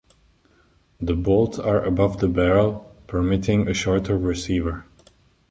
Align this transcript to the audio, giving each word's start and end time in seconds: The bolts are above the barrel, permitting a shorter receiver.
The 0.99 1.13
bolts 1.13 1.59
are 1.59 1.83
above 1.83 2.17
the 2.21 2.27
barrel, 2.27 2.91
permitting 3.05 3.67
a 3.67 3.73
shorter 3.75 4.17
receiver. 4.17 4.87